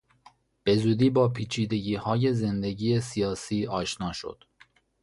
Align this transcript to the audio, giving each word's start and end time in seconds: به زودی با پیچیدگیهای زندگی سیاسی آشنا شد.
به 0.63 0.75
زودی 0.77 1.09
با 1.09 1.29
پیچیدگیهای 1.29 2.33
زندگی 2.33 3.01
سیاسی 3.01 3.67
آشنا 3.67 4.13
شد. 4.13 4.43